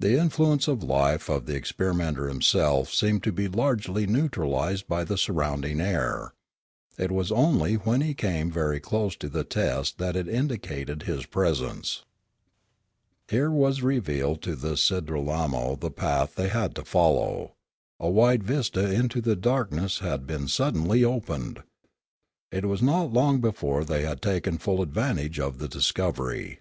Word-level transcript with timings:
The 0.00 0.18
influence 0.18 0.66
of 0.66 0.80
the 0.80 0.86
life 0.86 1.28
of 1.28 1.46
the 1.46 1.54
ex 1.54 1.70
perimenter 1.70 2.26
himself 2.26 2.92
seemed 2.92 3.22
to 3.22 3.30
be 3.30 3.46
largely 3.46 4.04
neutralised 4.04 4.88
by 4.88 5.04
the 5.04 5.16
surrounding 5.16 5.80
air; 5.80 6.34
it 6.98 7.12
was 7.12 7.30
only 7.30 7.74
when 7.74 8.00
he 8.00 8.14
came 8.14 8.50
very 8.50 8.80
close 8.80 9.14
to 9.18 9.28
the 9.28 9.44
test 9.44 9.98
that 9.98 10.16
it 10.16 10.26
indicated 10.26 11.04
his 11.04 11.24
presence. 11.24 12.02
Here 13.28 13.48
was 13.48 13.80
revealed 13.80 14.42
to 14.42 14.56
the 14.56 14.74
Sidralmo 14.74 15.78
the 15.78 15.88
path 15.92 16.34
they 16.34 16.48
had 16.48 16.74
to 16.74 16.84
follow; 16.84 17.54
a 18.00 18.10
wide 18.10 18.42
vista 18.42 18.92
into 18.92 19.20
the 19.20 19.36
darkness 19.36 20.00
had 20.00 20.26
been 20.26 20.48
sud 20.48 20.74
denly 20.74 21.04
opened. 21.04 21.62
It 22.50 22.64
was 22.66 22.82
not 22.82 23.12
long 23.12 23.40
before 23.40 23.84
they 23.84 24.02
had 24.02 24.20
taken 24.20 24.58
full 24.58 24.82
advantage 24.82 25.38
of 25.38 25.58
the 25.58 25.68
discovery. 25.68 26.58